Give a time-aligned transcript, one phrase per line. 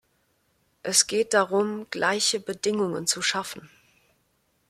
[0.81, 3.69] Es geht darum, gleiche Bedingungen zu schaffen.